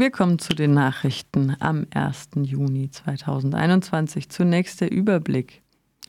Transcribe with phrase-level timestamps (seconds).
[0.00, 2.30] Willkommen zu den Nachrichten am 1.
[2.42, 4.30] Juni 2021.
[4.30, 5.62] Zunächst der Überblick.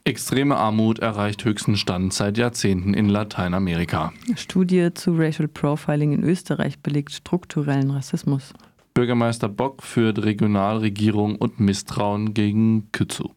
[0.06, 4.14] Extreme Armut erreicht höchsten Stand seit Jahrzehnten in Lateinamerika.
[4.36, 8.54] Studie zu Racial Profiling in Österreich belegt strukturellen Rassismus.
[8.94, 13.34] Bürgermeister Bock führt Regionalregierung und Misstrauen gegen Kützu.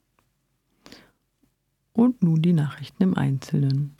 [1.92, 3.94] Und nun die Nachrichten im Einzelnen.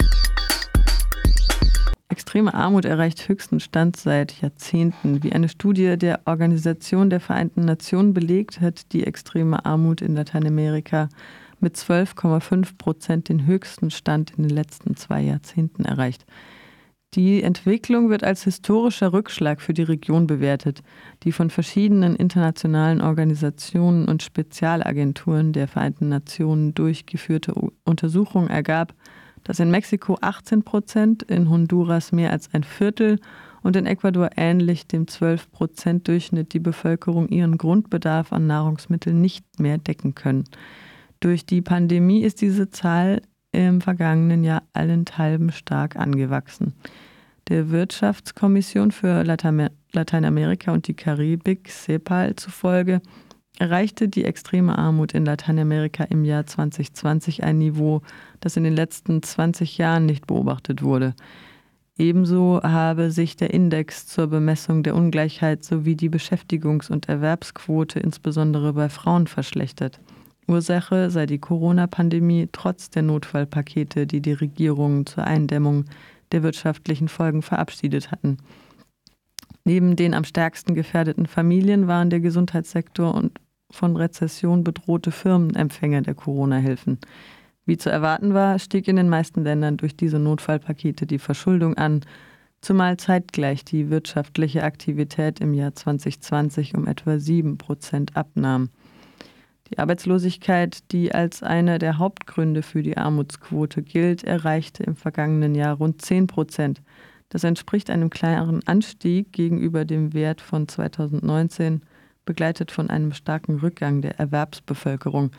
[2.08, 5.22] Extreme Armut erreicht höchsten Stand seit Jahrzehnten.
[5.22, 11.08] Wie eine Studie der Organisation der Vereinten Nationen belegt, hat die extreme Armut in Lateinamerika
[11.60, 16.26] mit 12,5 Prozent den höchsten Stand in den letzten zwei Jahrzehnten erreicht.
[17.14, 20.82] Die Entwicklung wird als historischer Rückschlag für die Region bewertet,
[21.22, 27.54] die von verschiedenen internationalen Organisationen und Spezialagenturen der Vereinten Nationen durchgeführte
[27.84, 28.94] Untersuchung ergab,
[29.44, 33.20] dass in Mexiko 18 Prozent, in Honduras mehr als ein Viertel
[33.62, 39.60] und in Ecuador ähnlich dem 12 Prozent Durchschnitt die Bevölkerung ihren Grundbedarf an Nahrungsmitteln nicht
[39.60, 40.44] mehr decken können.
[41.20, 43.22] Durch die Pandemie ist diese Zahl
[43.54, 46.74] im vergangenen Jahr allenthalben stark angewachsen.
[47.48, 53.02] Der Wirtschaftskommission für Lateinamerika und die Karibik, CEPAL, zufolge
[53.58, 58.02] erreichte die extreme Armut in Lateinamerika im Jahr 2020 ein Niveau,
[58.40, 61.14] das in den letzten 20 Jahren nicht beobachtet wurde.
[61.96, 68.72] Ebenso habe sich der Index zur Bemessung der Ungleichheit sowie die Beschäftigungs- und Erwerbsquote insbesondere
[68.72, 70.00] bei Frauen verschlechtert.
[70.46, 75.86] Ursache sei die Corona-Pandemie trotz der Notfallpakete, die die Regierungen zur Eindämmung
[76.32, 78.38] der wirtschaftlichen Folgen verabschiedet hatten.
[79.64, 83.38] Neben den am stärksten gefährdeten Familien waren der Gesundheitssektor und
[83.70, 86.98] von Rezession bedrohte Firmen Empfänger der Corona-Hilfen.
[87.66, 92.02] Wie zu erwarten war, stieg in den meisten Ländern durch diese Notfallpakete die Verschuldung an,
[92.60, 98.68] zumal zeitgleich die wirtschaftliche Aktivität im Jahr 2020 um etwa 7 Prozent abnahm.
[99.70, 105.76] Die Arbeitslosigkeit, die als einer der Hauptgründe für die Armutsquote gilt, erreichte im vergangenen Jahr
[105.76, 106.82] rund 10 Prozent.
[107.30, 111.82] Das entspricht einem kleineren Anstieg gegenüber dem Wert von 2019
[112.26, 115.30] begleitet von einem starken Rückgang der Erwerbsbevölkerung.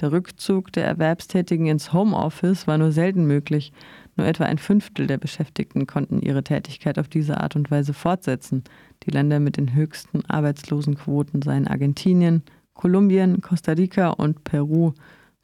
[0.00, 3.72] Der Rückzug der Erwerbstätigen ins Homeoffice war nur selten möglich.
[4.16, 8.64] Nur etwa ein Fünftel der Beschäftigten konnten ihre Tätigkeit auf diese Art und Weise fortsetzen.
[9.04, 12.42] Die Länder mit den höchsten Arbeitslosenquoten seien Argentinien,
[12.74, 14.92] Kolumbien, Costa Rica und Peru.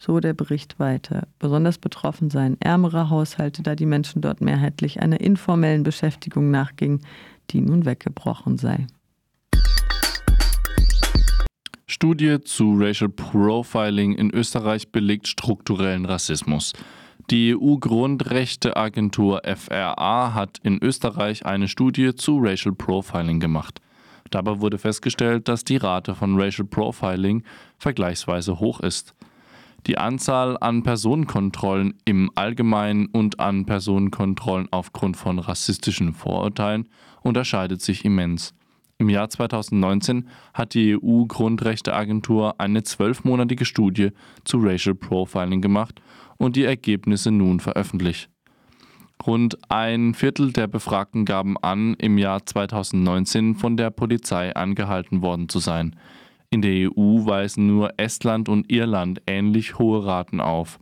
[0.01, 1.27] So der Bericht weiter.
[1.41, 7.01] Besonders betroffen seien ärmere Haushalte, da die Menschen dort mehrheitlich einer informellen Beschäftigung nachgingen,
[7.51, 8.87] die nun weggebrochen sei.
[11.87, 16.73] Studie zu Racial Profiling in Österreich belegt strukturellen Rassismus.
[17.31, 23.81] Die EU-Grundrechteagentur FRA hat in Österreich eine Studie zu Racial Profiling gemacht.
[24.31, 27.43] Dabei wurde festgestellt, dass die Rate von Racial Profiling
[27.79, 29.15] vergleichsweise hoch ist.
[29.87, 36.89] Die Anzahl an Personenkontrollen im Allgemeinen und an Personenkontrollen aufgrund von rassistischen Vorurteilen
[37.23, 38.55] unterscheidet sich immens.
[38.99, 44.11] Im Jahr 2019 hat die EU-Grundrechteagentur eine zwölfmonatige Studie
[44.45, 46.03] zu Racial Profiling gemacht
[46.37, 48.29] und die Ergebnisse nun veröffentlicht.
[49.27, 55.49] Rund ein Viertel der Befragten gaben an, im Jahr 2019 von der Polizei angehalten worden
[55.49, 55.97] zu sein.
[56.51, 60.79] In der EU weisen nur Estland und Irland ähnlich hohe Raten auf.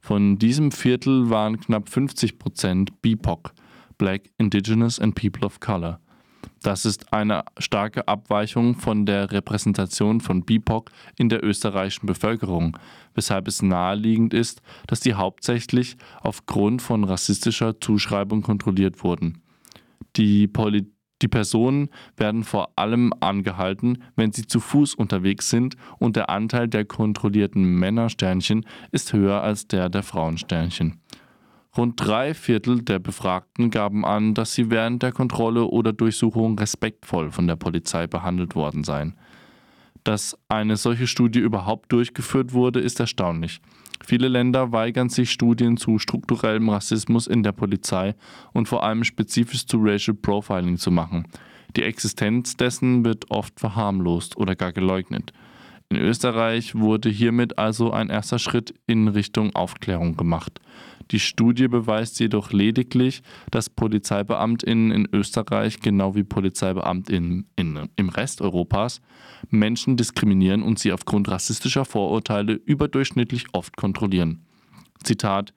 [0.00, 3.52] Von diesem Viertel waren knapp 50 Prozent BIPOC,
[3.98, 6.00] Black, Indigenous and People of Color.
[6.66, 12.76] Das ist eine starke Abweichung von der Repräsentation von BIPOC in der österreichischen Bevölkerung,
[13.14, 19.42] weshalb es naheliegend ist, dass die hauptsächlich aufgrund von rassistischer Zuschreibung kontrolliert wurden.
[20.16, 20.90] Die, Poli
[21.22, 26.66] die Personen werden vor allem angehalten, wenn sie zu Fuß unterwegs sind und der Anteil
[26.66, 31.00] der kontrollierten Männersternchen ist höher als der der Frauensternchen.
[31.76, 37.30] Rund drei Viertel der Befragten gaben an, dass sie während der Kontrolle oder Durchsuchung respektvoll
[37.30, 39.14] von der Polizei behandelt worden seien.
[40.04, 43.60] Dass eine solche Studie überhaupt durchgeführt wurde, ist erstaunlich.
[44.04, 48.14] Viele Länder weigern sich, Studien zu strukturellem Rassismus in der Polizei
[48.52, 51.26] und vor allem spezifisch zu Racial Profiling zu machen.
[51.76, 55.32] Die Existenz dessen wird oft verharmlost oder gar geleugnet.
[55.88, 60.60] In Österreich wurde hiermit also ein erster Schritt in Richtung Aufklärung gemacht.
[61.12, 68.40] Die Studie beweist jedoch lediglich, dass PolizeibeamtInnen in Österreich genau wie PolizeibeamtInnen in, im Rest
[68.40, 69.00] Europas
[69.50, 74.44] Menschen diskriminieren und sie aufgrund rassistischer Vorurteile überdurchschnittlich oft kontrollieren.
[75.02, 75.54] Zitat: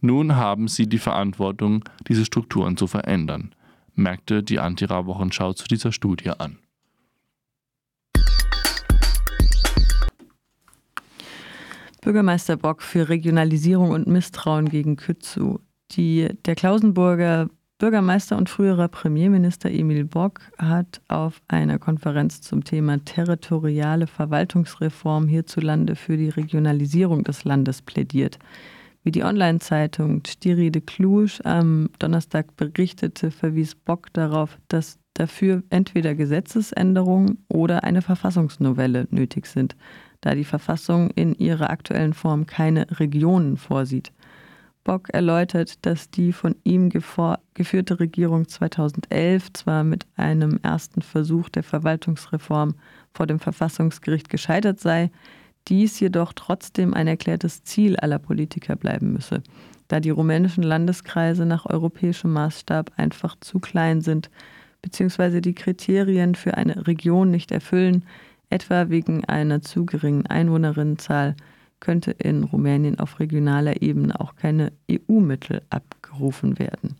[0.00, 3.54] Nun haben sie die Verantwortung, diese Strukturen zu verändern,
[3.94, 6.58] merkte die Antira-Wochenschau zu dieser Studie an.
[12.12, 15.60] Bürgermeister Bock für Regionalisierung und Misstrauen gegen Kützu.
[15.92, 17.48] Die, der Klausenburger
[17.78, 25.96] Bürgermeister und früherer Premierminister Emil Bock hat auf einer Konferenz zum Thema territoriale Verwaltungsreform hierzulande
[25.96, 28.38] für die Regionalisierung des Landes plädiert.
[29.04, 36.14] Wie die Online-Zeitung Stiri de Cluj am Donnerstag berichtete, verwies Bock darauf, dass dafür entweder
[36.14, 39.76] Gesetzesänderungen oder eine Verfassungsnovelle nötig sind
[40.22, 44.12] da die Verfassung in ihrer aktuellen Form keine Regionen vorsieht.
[44.84, 51.62] Bock erläutert, dass die von ihm geführte Regierung 2011 zwar mit einem ersten Versuch der
[51.62, 52.74] Verwaltungsreform
[53.12, 55.10] vor dem Verfassungsgericht gescheitert sei,
[55.68, 59.42] dies jedoch trotzdem ein erklärtes Ziel aller Politiker bleiben müsse,
[59.86, 64.30] da die rumänischen Landeskreise nach europäischem Maßstab einfach zu klein sind,
[64.80, 68.04] beziehungsweise die Kriterien für eine Region nicht erfüllen,
[68.52, 71.36] Etwa wegen einer zu geringen Einwohnerinnenzahl
[71.80, 76.96] könnte in Rumänien auf regionaler Ebene auch keine EU-Mittel abgerufen werden.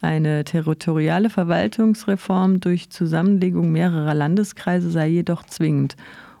[0.00, 5.94] Eine territoriale Verwaltungsreform durch Zusammenlegung mehrerer Landeskreise sei jedoch zwingend,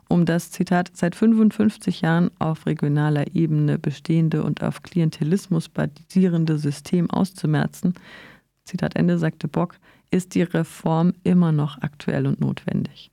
[0.08, 7.10] um das Zitat seit 55 Jahren auf regionaler Ebene bestehende und auf Klientelismus basierende System
[7.10, 7.92] auszumerzen.
[8.64, 9.74] Zitat Ende sagte Bock,
[10.10, 13.10] ist die Reform immer noch aktuell und notwendig.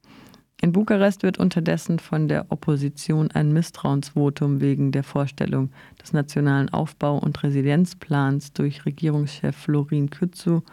[0.65, 5.69] In Bukarest wird unterdessen von der Opposition ein Misstrauensvotum wegen der Vorstellung
[6.01, 10.63] des nationalen Aufbau- und Resilienzplans durch Regierungschef Florin Kützu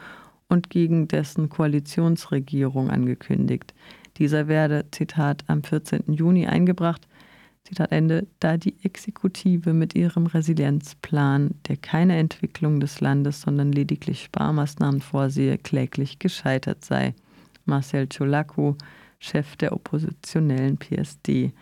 [0.49, 3.75] und gegen dessen Koalitionsregierung angekündigt.
[4.17, 6.05] Dieser werde, Zitat, am 14.
[6.15, 7.07] Juni eingebracht,
[7.65, 14.23] Zitat Ende, da die Exekutive mit ihrem Resilienzplan, der keine Entwicklung des Landes, sondern lediglich
[14.23, 17.15] Sparmaßnahmen vorsehe, kläglich gescheitert sei.
[17.67, 18.77] Marcel Ciolacu,
[19.23, 21.53] Chef der oppositionellen PSD.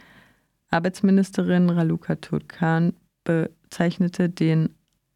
[0.71, 4.71] Arbeitsministerin Raluca Turkan bezeichnete den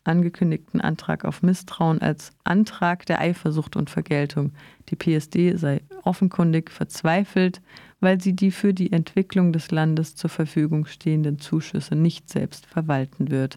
[0.05, 4.53] angekündigten Antrag auf Misstrauen als Antrag der Eifersucht und Vergeltung.
[4.91, 7.63] Die PSD sei offenkundig verzweifelt,
[8.01, 13.31] weil sie die für die Entwicklung des Landes zur Verfügung stehenden Zuschüsse nicht selbst verwalten
[13.31, 13.57] wird.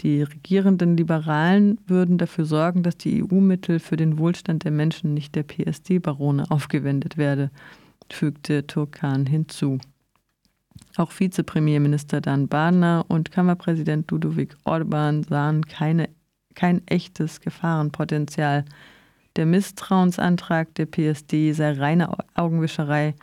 [0.00, 5.34] Die regierenden Liberalen würden dafür sorgen, dass die EU-Mittel für den Wohlstand der Menschen nicht
[5.34, 7.50] der PSD-Barone aufgewendet werde
[8.12, 9.78] fügte Turkan hinzu.
[10.96, 16.08] Auch Vizepremierminister Dan Badner und Kammerpräsident Ludovic Orban sahen keine,
[16.54, 18.64] kein echtes Gefahrenpotenzial.
[19.36, 23.14] Der Misstrauensantrag der PSD sei reine Augenwischerei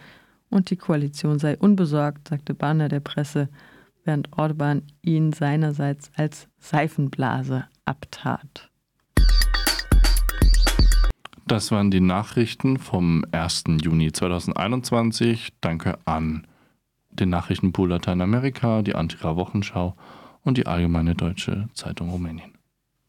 [0.50, 3.50] und die Koalition sei unbesorgt, sagte Badner der Presse,
[4.06, 8.70] während Orban ihn seinerseits als Seifenblase abtat.
[11.48, 13.66] Das waren die Nachrichten vom 1.
[13.84, 15.54] Juni 2021.
[15.62, 16.48] Danke an
[17.12, 19.96] den Nachrichtenpool Lateinamerika, die Antira Wochenschau
[20.42, 22.55] und die Allgemeine Deutsche Zeitung Rumänien.